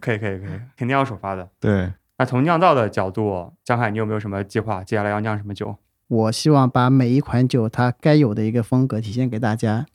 [0.00, 1.48] 可以可以可以，肯定要首发的。
[1.60, 4.82] 对，那从酿造的角度，江海，你有没有什么计划？
[4.82, 5.76] 接下来要酿什么酒？
[6.10, 9.86] 我希望把每一款酒它该有的一个风格体现给大家。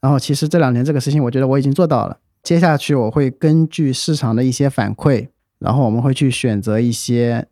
[0.00, 2.18] 然后，其实这两年这个事情，我觉得我已经做到了。
[2.42, 5.28] 接下去我会根据市场的一些反馈，
[5.60, 7.46] 然后我们会去选择一些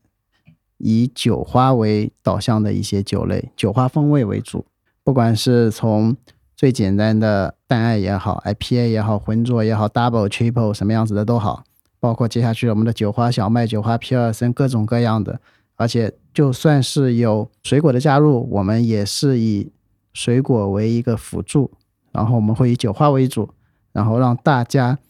[0.78, 4.66] 以酒花为导向的一些酒类，酒花风味为主。
[5.04, 6.16] 不管是从
[6.56, 11.62] 最简单的淡艾也好，IPA 也好，浑浊也好，Double、Triple 什么样子的都好，
[12.00, 15.40] 包括接下去我们的酒花小麦、酒花皮尔森各种各样的。
[15.76, 19.72] 而且就算是有水果的加入，我们也是以
[20.12, 21.72] 水果为一个辅助，
[22.12, 23.50] 然后我们会以酒花为主，
[23.92, 25.00] 然后让大家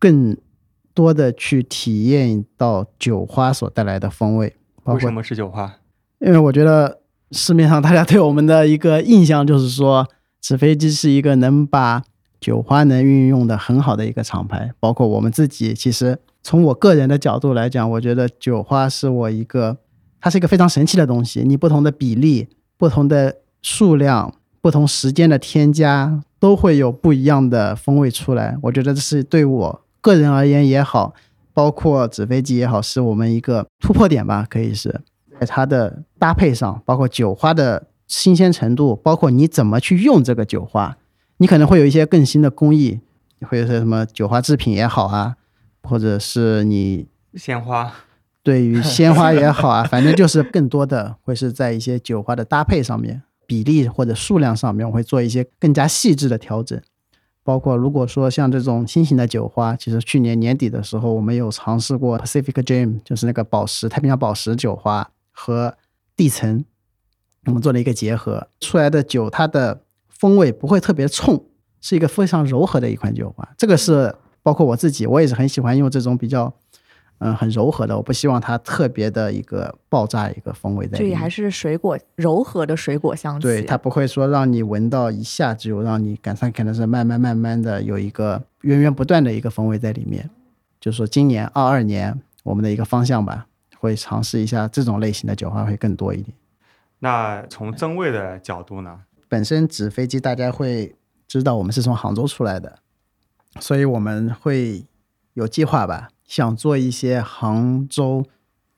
[0.00, 0.36] 更
[0.92, 4.56] 多的去体验到酒花所带来的风味。
[4.82, 5.72] 为什么是酒花？
[6.18, 6.98] 因为我觉得
[7.30, 10.08] 市面上大家对我们的一个印象就是说，
[10.40, 12.02] 纸飞机是一个能把
[12.40, 14.72] 酒花能运用的很好的一个厂牌。
[14.80, 19.78] 包括我们自己，其实从我个人的角度来讲，我觉得酒花是我一个。
[20.22, 28.56] 它是一个非常神奇的东西，你不同的比例、不同的数量、不同时间的添加，都会有不一样的风味出来。
[28.62, 31.12] 我觉得这是对我个人而言也好，
[31.52, 35.00] 包括纸飞机也好，是我们一个突破点吧，可以是
[35.40, 40.96] 在它的搭配上，包括酒花的新鲜程度，包括你怎么去用这个酒花，
[41.38, 43.00] 你可能会有一些更新的工艺，
[43.48, 45.34] 会有些什么酒花制品也好啊，
[45.82, 47.92] 或者是你鲜花。
[48.42, 56.80] 对于鲜花也好啊， 反正就是更多的会是在一些酒花的搭配上面，比例或者数量上面，我会做一些更加细致的调整。
[57.44, 65.76] 包括如果说像这种新型的酒花，其实去年年底的时候，我们有尝试过 Pacific Dream，就是那个宝石太平洋宝石酒花和
[66.16, 66.64] 地层，
[67.46, 71.44] 我们做了一个结合，出来的酒它的风味不会特别冲，
[71.80, 73.48] 是一个非常柔和的一款酒花。
[73.56, 76.52] 这个是包括我自己，我也是很喜欢用这种比较。
[77.24, 80.98] 嗯，很柔和的，我不希望它特别的一个爆炸一个风味在。
[80.98, 83.46] 这里还是水果柔和的水果香气。
[83.46, 90.28] 对，它不会说让你闻到一下就让你感上，可能是慢慢慢慢的有一个源源不断的一个风味在里面。
[90.80, 93.46] 就是说，今年二二年我们的一个方向吧，
[93.78, 96.36] 会尝试一下这种类型的酒花会更多一点。
[96.98, 99.00] 那从增味的角度呢？
[99.28, 100.96] 本身纸飞机大家会
[101.28, 102.78] 知道我们是从杭州出来的，
[103.60, 104.84] 所以我们会
[105.34, 106.08] 有计划吧。
[106.32, 108.24] 想做一些杭州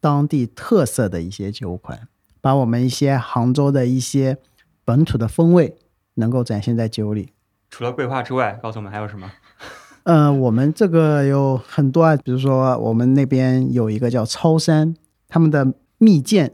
[0.01, 2.09] 当地特色的一些酒款，
[2.41, 4.39] 把我们一些杭州的一些
[4.85, 5.77] 本土的风味
[6.15, 7.33] 能够展现在酒里。
[7.71, 9.31] 除了桂花之外，告诉我们还有什么？
[10.03, 14.97] 呃，我们这个有很多啊，比如说我们那边有一个叫超山，
[15.29, 16.51] 他们的蜜饯、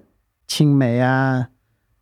[0.47, 1.49] 青梅啊，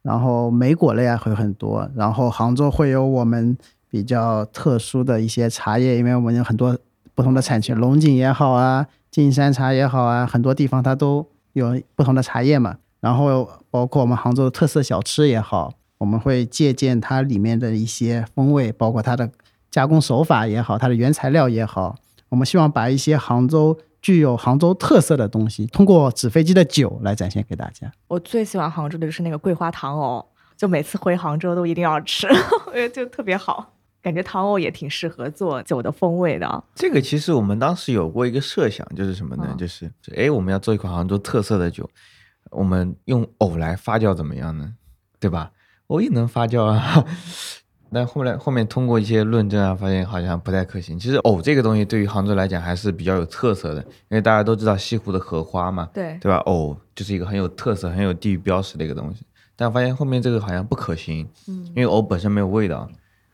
[0.03, 1.89] 然后梅果类啊会很多。
[1.95, 3.57] 然后杭州会有我们
[3.89, 6.77] 比较特殊的一些茶叶，因为我们有很多。
[7.19, 12.77] 不同的产区，龙井也好啊，金山茶也好啊，很多地方它都有不同的茶叶嘛。
[13.01, 19.29] 然后包括我们杭州的特色小吃也好，我们会借鉴它里面的一些风味，包括它的
[19.69, 21.97] 加工手法也好，它的原材料也好。
[22.29, 27.91] 我们希望把一些杭州具有杭州特色的东西，通过纸飞机的酒来展现给大家。
[28.07, 30.25] 我最喜欢杭州的就是那个桂花糖藕，
[30.57, 32.29] 就每次回杭州都一定要吃，
[32.69, 33.73] 我觉得就特别好。
[34.01, 36.65] 感觉糖藕也挺适合做酒的风味的。
[36.75, 39.55] 这个其实我们当时有过一个设想，就是什么呢？
[39.59, 41.89] 就是哎，我们要做一款杭州特色的酒，
[42.51, 44.75] 我们用藕来发酵怎么样呢？
[45.19, 45.51] 对吧？
[45.89, 47.05] 藕也能发酵啊。
[47.91, 50.99] 但后来后面通过一些论证啊，发现好像不太可行。
[50.99, 56.37] 其实藕这个东西对于杭州来讲还是比较有特色的，因为大家都知道西湖的荷花嘛，对对吧？
[56.45, 59.25] 藕就是一个很有特色、很有地域标识的一个东西。
[59.57, 62.89] 但发现后面这个好像不可行，嗯，因为藕本身没有味道。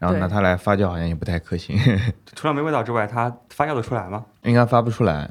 [0.05, 1.79] 然后拿它来发酵好像也不太可行，
[2.37, 4.25] 除了没味道之外，它发酵的出来吗？
[4.43, 5.31] 应该发不出来，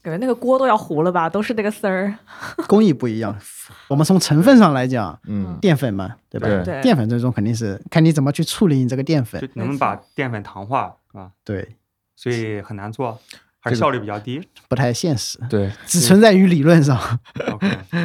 [0.00, 2.14] 感觉那个锅都要糊了吧，都是那个丝儿。
[2.68, 3.36] 工艺不一样，
[3.88, 6.46] 我们从成分上来讲，嗯，淀粉嘛，对吧？
[6.64, 11.32] 对，淀粉最终肯定是看你怎么去处理你这个淀粉，能不能把淀粉糖化，是吧？
[11.44, 11.76] 对，
[12.14, 13.18] 所以很难做，
[13.58, 15.40] 还是效率比较低，不太现实。
[15.50, 16.96] 对，只存在于理论上。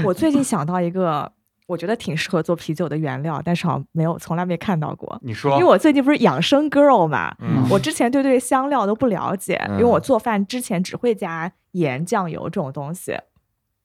[0.04, 1.32] 我最近想到一个。
[1.68, 5.20] 我觉得挺适合做啤酒的原料，但是好像没有，从来没看到过。
[5.22, 7.36] 你说，因为我最近不是养生 girl 嘛，
[7.70, 13.18] 我之前对这些香料都不了解，因为我做饭之前只会加盐、酱油这种东西。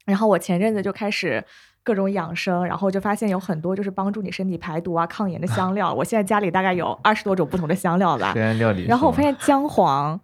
[0.04, 1.44] 然后我前阵子就开始
[1.82, 5.92] 各种养生，然后就发现有很多就是帮助你身体排毒啊、抗炎的香料。
[5.92, 8.32] 我现在家里大概有二十多种不同的香料吧。
[8.34, 8.86] 料理。
[8.86, 10.20] 然后我发现姜黄，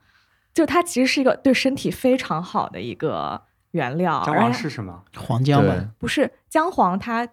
[0.54, 3.42] 就它其实是一个对身体非常好的一个
[3.72, 4.22] 原料。
[4.24, 5.02] 姜黄是什么？
[5.16, 5.74] 黄姜吧？
[5.98, 7.28] 不是姜黄，它。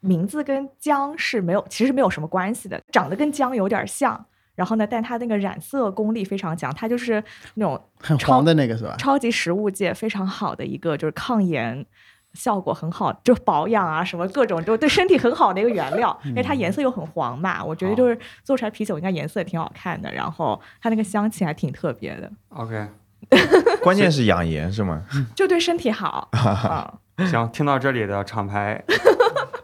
[0.00, 4.24] 名字跟姜是没有，其实没有什么关系的，长得跟姜有点像。
[4.54, 7.22] 然后呢，但它那个染色功力非常强，它就是
[7.54, 8.96] 那种 很黄的那个是吧？
[8.98, 11.86] 超级食物界非常好的一个，就是抗炎
[12.32, 16.18] 效果很好，就保养啊什么各种，就对身体很好的一个原料。
[16.24, 22.28] 因为它颜色又很黄嘛，我觉得就是做出来啤酒应该颜色也挺好看的，然后它那个香气还挺特别的。
[22.48, 22.88] OK，
[23.82, 25.02] 关键是养颜是吗？
[25.34, 26.28] 就对身体好。
[26.32, 26.92] 啊
[27.26, 28.80] 行，听到这里的厂牌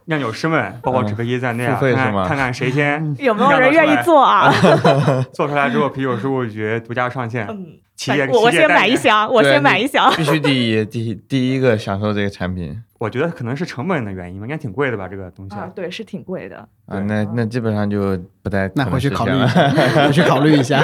[0.07, 4.53] 酿酒师们，包括纸飞机在内啊，看看看看谁先 有没有人愿意做啊？
[5.33, 8.69] 做出来之后，啤酒事务局独家上线，嗯，企业我我先。
[8.69, 10.13] 买一箱，我对先买一箱。
[10.17, 15.55] 必须第一第一第一个享受这个产品我觉得可能是成本的原因吧，应该挺贵的吧，这个东西。
[15.55, 16.57] 啊，对，是挺贵的。
[16.87, 20.83] 啊，那那基本上就不太那回去考虑回去考虑一下。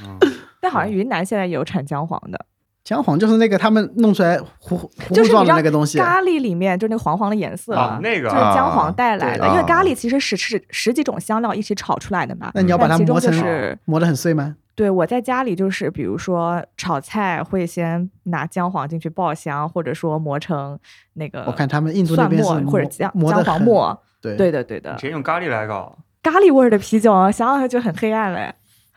[0.00, 0.16] 嗯，
[0.60, 2.46] 但好像云南现在也有产姜黄的，
[2.84, 9.44] 姜黄就是那个他们弄出来糊糊糊就是你知道状的那个东西，咖喱里面就那个黄黄的颜色，啊那个就是姜黄带来的。
[9.44, 12.50] 啊因为咖喱其实是是十几种香料一起炒出来的嘛。
[12.54, 14.56] 那你要把它磨成就是磨得很碎吗？
[14.74, 20.78] 对我在家里就是，比如说炒菜会先拿姜黄进去爆香，或者说磨成
[21.14, 24.02] 那个我看他们印度那蒜末边是或者姜姜黄末。
[24.20, 25.96] 对对的对的直，接用咖喱来搞。
[26.22, 28.54] 咖喱味儿的啤酒啊，想想就很黑暗嘞。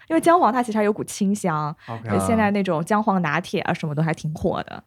[0.08, 4.84] 因为姜黄它其实还有股清香，OK，呃现在那种姜黄拿铁啊什么都还挺火的，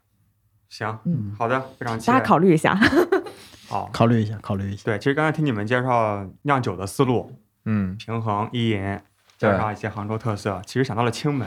[0.69, 2.13] 行，嗯，好的，非常期待。
[2.13, 2.79] 大家考虑一下。
[3.69, 4.83] 好，考虑一下，考虑一下。
[4.85, 7.33] 对，其实刚才听你们介绍酿酒的思路，
[7.67, 9.01] 嗯，平衡意饮，
[9.39, 11.47] 对加上一些杭州特色，其实想到了青门。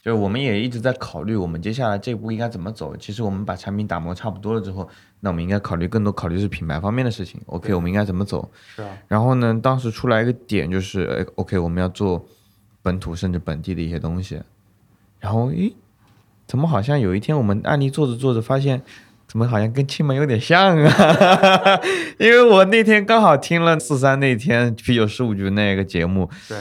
[0.00, 2.96] 就是我们也一直在考虑，我们接下来这一步应该怎么走。
[2.96, 4.88] 其实我们把产品打磨差不多了之后，
[5.20, 7.42] 那我们应该考虑更多考虑是品牌方面的事情。
[7.46, 8.50] OK，我们应该怎么走？
[8.74, 12.24] 是啊，然后呢，当时出来一个点就是，呃，OK，我们要做
[12.88, 14.40] 本土甚至本地的一些东西。
[15.20, 15.74] 然后，诶，
[16.46, 18.80] 怎么好像有一天我们案例做着做着发现，
[19.26, 20.90] 怎么好像跟亲门有点像啊？
[22.18, 26.56] 因为我那天刚好听了四三那天啤酒事务局那个节目，对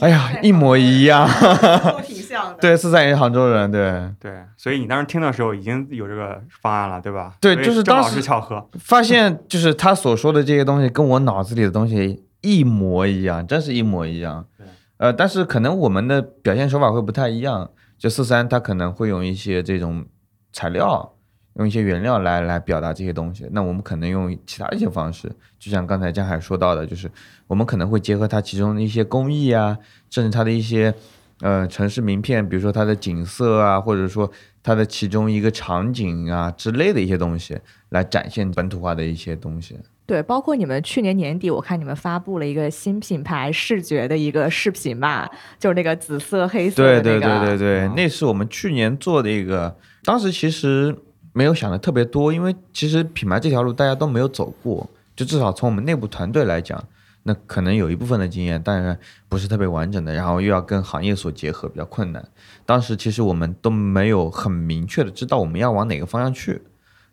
[0.00, 1.28] 哎呀，一模一样。
[1.92, 2.58] 都挺像的。
[2.60, 4.02] 对，四三也是杭州人，对。
[4.18, 7.34] 对，所以你当时听的时候已经有这个方案了，对吧？
[7.40, 8.66] 对就是当时巧合。
[8.80, 14.59] 发现就是他所说的这些东西跟我脑子里的东西一模一样，真是一模一样对。
[15.00, 17.70] 呃，但是可能我们的表现手法会不太一样。
[17.96, 20.04] 就四三，他可能会用一些这种
[20.52, 21.14] 材料，
[21.54, 23.48] 用一些原料来来表达这些东西。
[23.52, 27.10] 那我们可能用其他一些方式，就像刚才江海说到的，就是
[27.46, 29.78] 我们可能会结合它其中的一些工艺啊，
[30.10, 30.94] 甚至它的一些
[31.40, 34.30] 呃城市名片，比如说它的景色啊，或者说
[34.62, 37.58] 它的其中一个场景啊之类的一些东西，
[37.88, 39.78] 来展现本土化的一些东西。
[40.10, 47.38] 对，包括你们去年年底，我看你们发布了一个新品牌视觉的一个视频吧，就是那个紫色、黑色的对那个。
[47.38, 50.92] 对对对对，啊那是我们去年做的一个，当时其实
[51.32, 56.82] 没有想的特别多，因为其实品牌这条路大家都没有走过，就至少从我们内部团队来讲，
[57.22, 62.28] 那可能有一部分的经验，但是不是特别完整的，然后又要跟行业所结合，比较困难。
[62.66, 66.60] 当时其实我们都没有很明确的知道我们要往哪个方向去，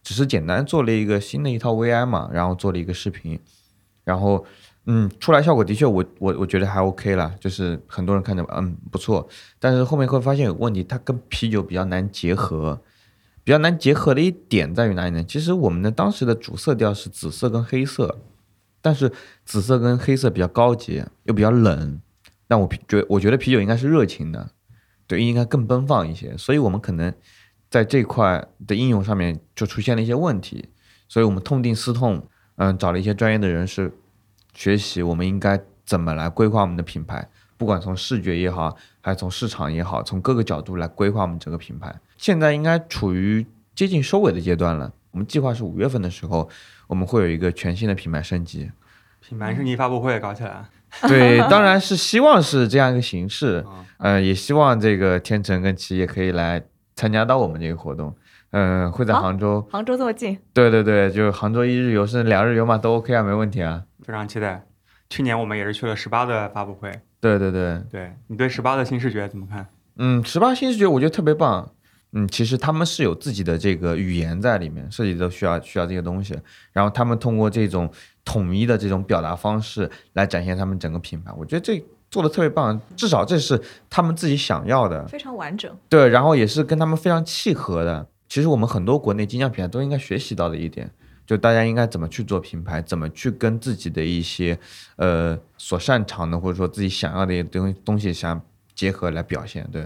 [0.08, 3.38] 只是简单做了一个新的一套 VI 嘛，然后做了一个视频，
[4.06, 4.46] 然后
[4.86, 9.28] 嗯，出来效果的确我我我觉得还 OK 了，就是很多人看着嗯不错，
[9.60, 12.80] 但是后面会发现有问题，它跟啤酒比较难结合。
[13.44, 15.24] 比较难结合的一点在于哪里呢？
[15.24, 18.20] 其实我们的当时的主色调是紫色跟黑色，
[18.82, 19.12] 但是
[19.46, 22.02] 紫色跟黑色比较高级，又比较冷。
[22.48, 24.50] 但我觉我觉得啤酒应该是热情的，
[25.06, 26.38] 对，应该更奔放一些。
[26.38, 27.14] 所以我们可能
[27.70, 30.70] 在这块的应用上面就出现了一些问题，
[31.08, 32.26] 所以我们痛定思痛，
[32.56, 33.92] 嗯，找了一些专业的人士
[34.54, 41.94] 学习，我们应该怎么来规划我们的品牌，不管从视觉也好，还是从市场也好，从各个角度来规划我们整个品牌。
[42.18, 44.92] 现在应该处于接近收尾的阶段了。
[45.12, 46.48] 我们计划是五月份的时候，
[46.88, 48.70] 我们会有一个全新的品牌升级。
[49.20, 50.66] 品牌升级发布会搞起来，
[51.08, 56.64] 对，当然是希望是这样一个形式，啊呃，也希望这个天成跟企业可以来
[56.98, 58.14] 参加到我们这个活动。
[58.52, 63.84] 嗯、会在杭州，杭州这么近，对对对，就是杭州一日游甚至两日游嘛，都 OK 啊，没问题啊。
[64.04, 64.66] 非常期待。
[65.10, 69.68] 去年我们也是去了十八的发布会，对对对，对你对十八的新视觉怎么看？
[69.98, 71.70] 嗯，十八新视觉我觉得特别棒。
[72.14, 76.40] 嗯，其实他们是有自己的这个语言在里面，设计都需要需要这些东西，
[76.72, 77.92] 然后他们通过这种
[78.24, 85.72] 统一的这种表达方式来展现他们整个品牌，我觉得这做的特别棒，至少这是他们自己想要的，非常完整。
[85.90, 88.08] 对，然后也是跟他们非常契合的。
[88.30, 90.90] 其实我们很多国内精酿品牌都应该学习到的一点，
[91.26, 94.58] 就大家应该怎么去做品牌，怎么去跟自己的一些
[94.98, 98.42] 呃所擅长的或者说自己想要的一些东东西相
[98.76, 99.86] 结合来表现，对。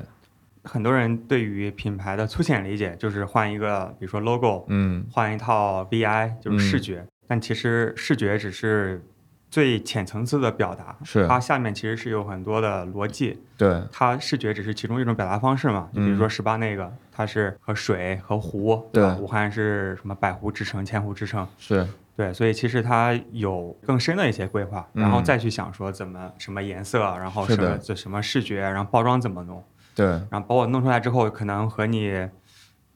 [0.64, 7.04] 很多人对于品牌的粗浅理解就是换一个，比如说 logo，嗯，换一套 VI，就是视觉。
[7.28, 9.04] 但其实视觉只是
[9.52, 13.38] 最浅层次的表达，是它下面其实是有很多的逻辑。
[13.58, 15.90] 对，它视觉只是其中一种表达方式嘛。
[15.94, 19.18] 就比如说十八那个，它是和水和湖，对吧？
[19.20, 21.86] 武汉是什么百湖之城、千湖之城，是
[22.16, 29.62] 对，所以其实它有更深的一些规划，然后再去想说怎么什么颜色，然后什么什么视觉，然后包装怎么弄。
[29.94, 32.30] 对，然后包括弄出来之后，可能和你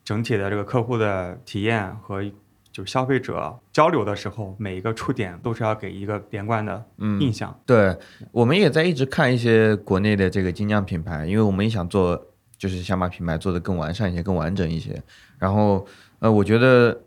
[0.05, 2.23] 整体的这个客户的体验和
[2.75, 6.83] 就是消费者交流的时候，每一个触点都是要给一个连贯的
[7.21, 7.57] 印象。
[7.65, 7.97] 对，
[8.33, 12.21] 我们也在一直看一些国内的这个精酿品牌，因为我们也想做，
[12.57, 15.01] 就是想把品牌做得更完善一些、更完整一些。
[15.39, 15.87] 然后，
[16.19, 17.01] 呃，我觉得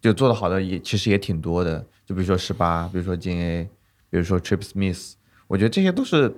[0.00, 3.68] 就做得好的也其实也挺多的，就比如说十八，比如说金 A，
[4.08, 5.12] 比如说 Trip Smith，
[5.48, 6.34] 我觉得这些都是。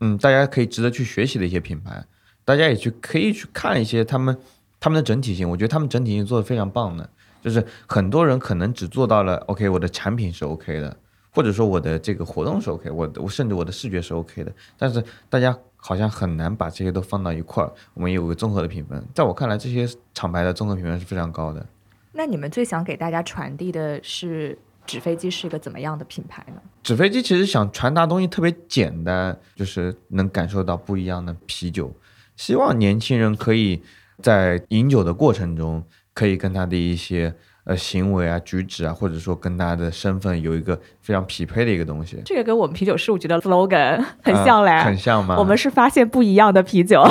[0.00, 2.04] 嗯，大家可以值得去学习的一些品牌，
[2.44, 4.36] 大家也去可以去看一些他们
[4.78, 7.08] 他们的整体性，我觉得他们整体性做的非常棒的。
[7.46, 10.96] 就是很多人可能只做到了 OK，我的产品是 OK 的，
[11.30, 19.00] 或者说我的这个活动是 OK，我我甚至我的视觉是 OK 的，但是大家好像很难把这些都放到一块儿，我们有个综合的评分。
[19.14, 21.64] 在我看来，这些厂牌的综合评分是非常高的。
[22.10, 24.58] 那你们最想给大家传递的是？
[24.84, 26.62] 纸飞机是一个怎么样的品牌呢？
[26.84, 31.92] 纸飞机其实想传达东西特别简单，就是能感受到不一样的啤酒。
[32.36, 33.82] 希望年轻人可以
[34.22, 35.84] 在饮酒的过程中，
[36.16, 42.20] 可以跟他的一些呃行为啊、举止啊，或者说跟他的身份有一个非常匹配的一个东西。
[42.24, 45.36] 这个跟我们啤酒事务局的 slogan 很像嘞， 很像吗？
[45.38, 47.04] 我们是发现不一样的啤酒。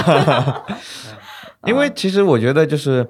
[1.66, 3.08] 因为其实我觉得，就是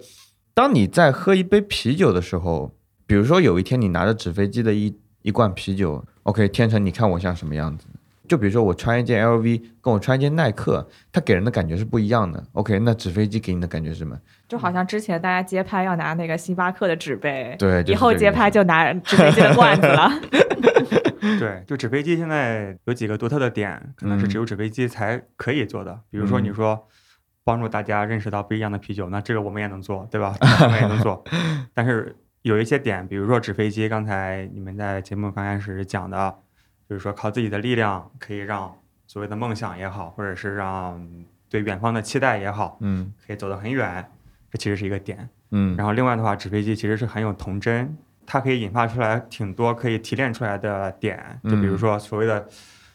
[0.53, 2.75] 当你在喝一杯啤酒的时候。
[3.07, 4.91] 比如说有一天你拿着纸飞机的一
[5.21, 7.85] 一罐啤酒，OK，天成，你看我像什么样子？
[8.27, 12.43] 就比如说我穿一件 LV，跟我穿一件耐克，它给人的感觉是不一样的。
[12.53, 14.17] OK，那纸飞机给你的感觉是什么？
[14.47, 20.11] 就好像之前大家街拍要拿那个星巴克的纸杯，对，以后街拍就拿 纸飞机的罐子了。
[21.39, 25.99] 对，就纸飞机现在有几个独特的点，可能是只有纸飞机才可以做的。
[26.09, 26.87] 比如说你说
[27.43, 30.35] 帮助大家认识到不一样的啤酒，那这个我们也能做，对吧？
[30.63, 31.23] 我们也能做，
[31.73, 32.15] 但是。
[32.45, 36.35] 有一些点，比如说纸飞机，刚才你们在节目刚开始讲的，
[36.89, 38.73] 就是说靠自己的力量可以让
[39.07, 41.05] 所谓的梦想也好，或者是让
[41.49, 44.05] 对远方的期待也好，嗯，可以走得很远，
[44.51, 45.75] 这其实是一个点，嗯。
[45.75, 52.47] 然后另外的话，纸飞机其实是很有童真，它可以引发出来挺多可以提炼出来的点，就比如说所谓的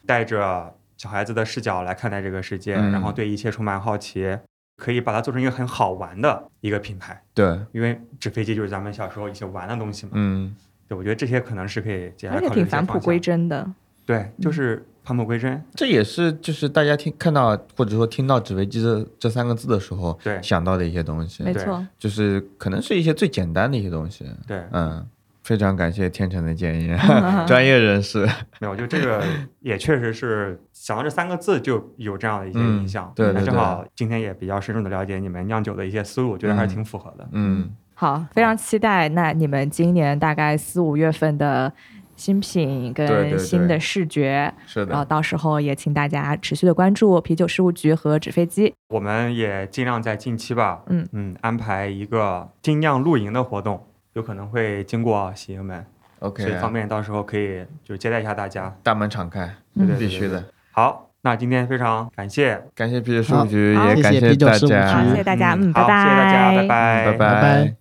[0.07, 4.39] 带着小孩子的视角来看待这个世界，然后对一切充满好奇。
[4.77, 10.57] 可以把它做成一个很好玩的一个品牌，对，因为纸飞机就是咱们小时候一些玩的东西嘛，嗯，
[10.91, 13.65] 对，我觉得这些可能是可以接下来考虑挺返璞归真的，
[14.05, 25.07] 对，就是返璞归真，这也是就是大家听看到或者说听到纸飞机这这三个字的时候，对，想到的一些东西，没错，就是可能是一些最简单的一些东西，对，嗯。
[25.43, 26.95] 非常感谢天成的建议，
[27.49, 28.25] 专业人士。
[28.61, 29.25] 没有，就这个
[29.61, 33.11] 也确实是想到这三个字就有这样的一些印象。
[33.17, 37.27] 对，正好今天也比较深入的了解你们酿酒的一些思路，我觉得还是挺符合的。
[37.33, 37.69] 嗯，
[38.01, 39.11] 好，非常期待。
[39.11, 41.71] 那你们今年大概四五月份的
[42.17, 44.93] 新品跟新的视觉，是的。
[44.93, 48.73] 然后到时候也请大家持续的关注啤酒事务局和纸飞机。
[48.89, 53.79] 我们也尽量在近期吧，嗯嗯，安排一个精酿露营的活动。
[54.15, 55.85] 有可能会经过喜营门
[56.21, 59.47] ，OK，所以方便到时候可以就接待一下大家，大门敞开，
[59.77, 60.43] 对对，必须的。
[60.73, 67.80] 好，那今天非常感谢，感谢啤酒事务局，也感谢大家，谢谢大家，嗯，拜拜，谢谢大家，拜拜，拜拜。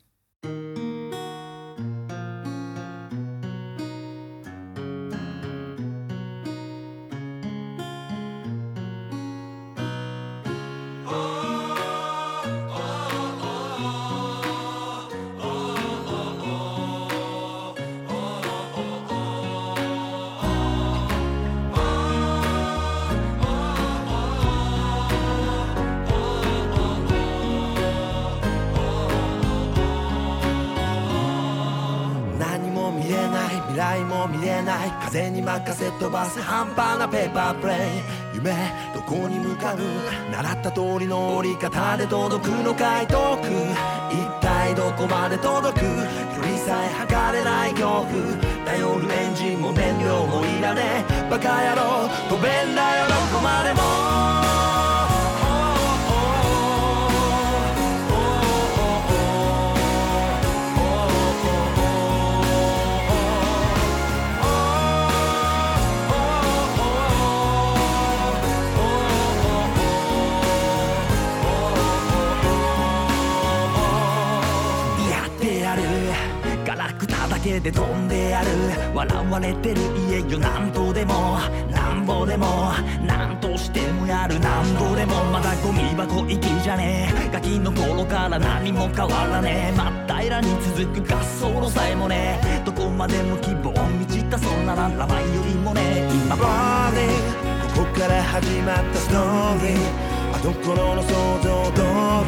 [34.29, 37.77] 見えない風に任せ飛ばす半端なペーパープレイ。
[38.35, 38.53] 夢
[38.93, 39.77] どこに向かう？
[40.31, 43.07] 習った通りの折り方で届くのかい？
[43.07, 43.47] 遠く。
[44.11, 45.85] 一体どこまで届く？
[46.35, 48.05] 距離さえ測れない恐怖。
[48.65, 51.29] 頼るエンジンも燃料もいらねえ。
[51.29, 53.07] バカ野郎飛べんだよ。
[53.07, 54.48] どこまでも。
[77.53, 78.47] でて飛んでやる。
[78.93, 80.39] 笑われてる家よ。
[80.39, 81.37] なんとでも
[81.71, 82.71] なんぼでも
[83.05, 87.29] なんとしてもやるなんぼでもまだゴミ箱行きじゃねえ。
[87.33, 89.77] ガキの頃から何も変わらねえ。
[89.77, 97.09] 真っ平らに続く滑走路さえもねどこまでも希望満ちたそんななら前よりもね今バーディ
[97.75, 100.09] ここから始まったストーリー。
[100.31, 101.09] あの頃の想
[101.41, 101.81] 像通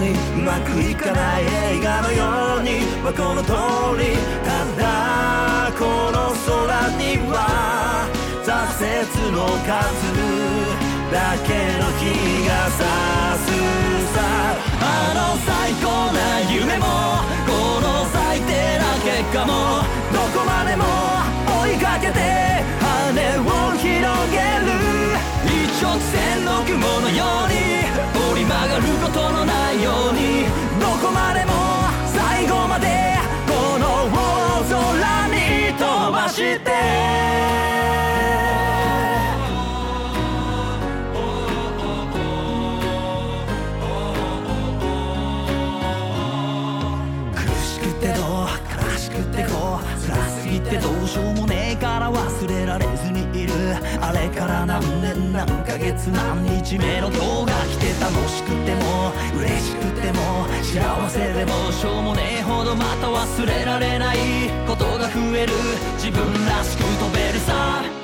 [0.03, 0.11] り
[0.41, 2.81] うまくいかない映画のように。
[3.03, 3.53] まあこの通
[4.01, 5.10] りただ
[6.97, 8.07] には
[8.43, 9.71] 挫折の数
[11.11, 12.79] だけの日が差
[13.37, 13.51] す
[14.13, 14.17] さ
[14.79, 16.85] あの最高な夢も
[17.45, 20.83] この最低な結果もどこまでも
[21.63, 22.19] 追いかけて
[22.79, 23.91] 羽を広
[24.31, 24.71] げる
[25.45, 27.55] 一直線の雲のように
[28.31, 30.45] 折り曲がることのないように
[30.79, 31.51] どこまでも
[32.07, 33.10] 最後まで
[36.31, 36.71] して。
[47.35, 49.83] 苦しくてどう悲しくてこう。
[50.01, 53.53] 辛すぎてどうしようもねえから忘れられずにいる。
[54.01, 55.00] あれから何年
[55.45, 64.17] 何ヶ月何日目の今日が来て楽しくても嬉しくても幸せでもしょうもねえほどまた忘れられない
[64.67, 65.53] ことが増える
[65.95, 68.00] 自分らしく飛べるさ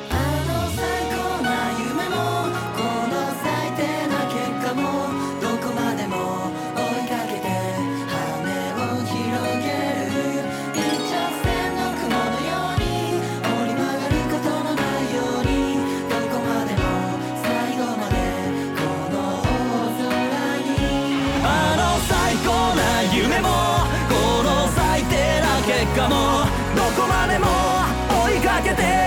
[28.67, 29.06] 追い